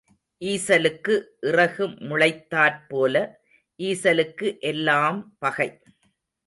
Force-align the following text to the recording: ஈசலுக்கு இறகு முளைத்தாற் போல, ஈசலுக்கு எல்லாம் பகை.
ஈசலுக்கு 0.41 1.15
இறகு 1.41 1.87
முளைத்தாற் 2.09 2.81
போல, 2.87 3.15
ஈசலுக்கு 3.79 4.59
எல்லாம் 4.59 5.21
பகை. 5.39 5.69